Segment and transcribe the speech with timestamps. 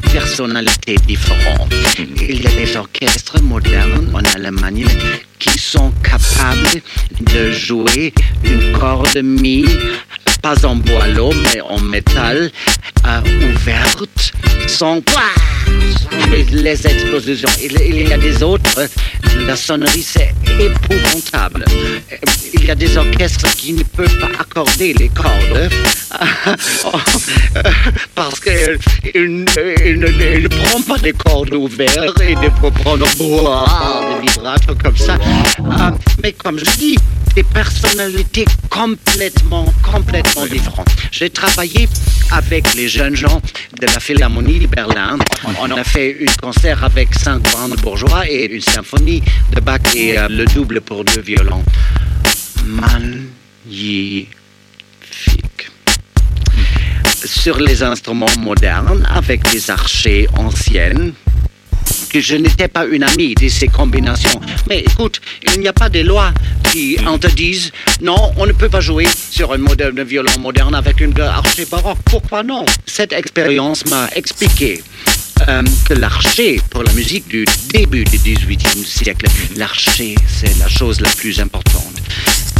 [0.00, 1.74] personnalités différentes.
[1.98, 4.86] Il y a des orchestres modernes en Allemagne
[5.38, 6.82] qui sont capables
[7.20, 8.12] de jouer
[8.44, 9.64] une corde mi,
[10.42, 12.50] pas en boileau, mais en métal,
[13.06, 13.20] euh,
[13.52, 14.32] ouverte,
[14.66, 15.02] sans
[16.52, 17.48] les explosions.
[17.62, 18.88] Il, y a des autres,
[19.46, 21.64] la sonnerie c'est épouvantable.
[22.54, 25.70] Il y a des orchestres qui ne peuvent pas accorder les cordes
[28.14, 34.96] parce qu'ils ne prennent pas des cordes ouvertes et ne peuvent prendre des vibratos comme
[34.96, 35.14] ça.
[35.14, 35.90] Euh,
[36.22, 36.96] mais comme je dis,
[37.34, 40.88] des personnalités complètement, complètement différentes.
[41.10, 41.88] J'ai travaillé
[42.30, 43.40] avec les jeunes gens
[43.80, 45.18] de la Philharmonie de Berlin.
[45.60, 49.22] On a fait un concert avec cinq bandes bourgeois et une symphonie
[49.54, 51.62] de Bach et euh, le double pour deux violons.
[52.64, 54.30] Magnifique.
[57.26, 61.12] Sur les instruments modernes, avec des archers anciennes,
[62.08, 64.40] que je n'étais pas une amie de ces combinations.
[64.68, 66.32] Mais écoute, il n'y a pas de loi
[66.72, 71.00] qui interdisent, non, on ne peut pas jouer sur un modèle de violon moderne avec
[71.00, 71.98] une archer baroque.
[72.04, 72.64] Pourquoi non?
[72.86, 74.82] Cette expérience m'a expliqué
[75.48, 79.26] euh, que l'archer, pour la musique du début du XVIIIe siècle,
[79.56, 81.75] l'archer, c'est la chose la plus importante.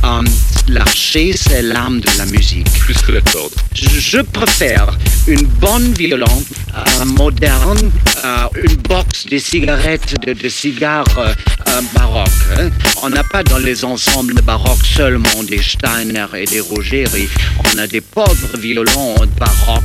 [0.07, 0.23] Euh,
[0.69, 2.71] l'archer, c'est l'âme de la musique.
[2.79, 3.53] Plus que la corde.
[3.75, 4.97] Je, préfère
[5.27, 6.45] une bonne violon
[6.77, 7.91] euh, moderne,
[8.63, 11.35] une box de cigarettes, de, cigares
[11.95, 12.29] baroques.
[12.59, 12.71] Hein.
[13.03, 17.29] On n'a pas dans les ensembles baroques seulement des Steiner et des Rogeri.
[17.75, 19.83] On a des pauvres violons baroques.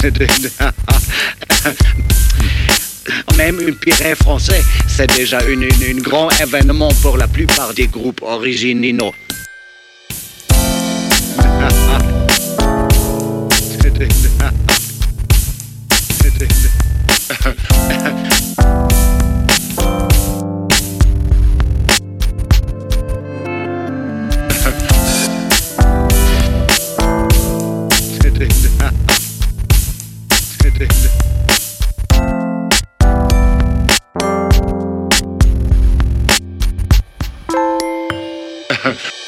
[3.36, 9.12] Même un piré français, c'est déjà un grand événement pour la plupart des groupes originaux.
[38.82, 39.19] Yeah.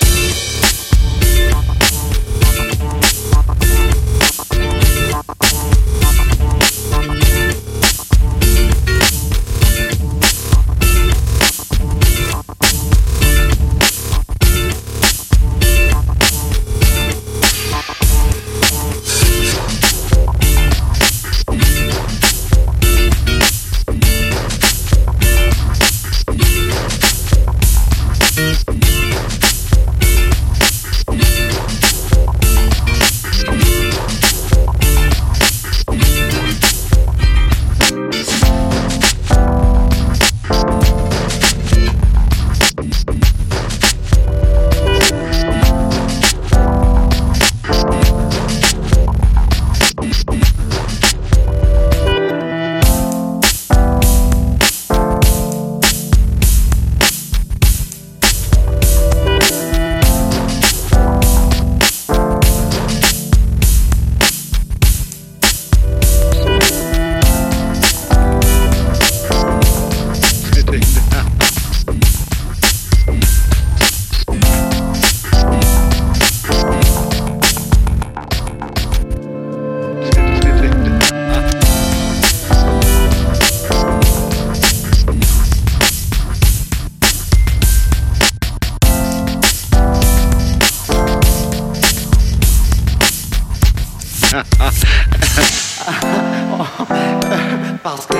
[97.82, 98.14] Parce que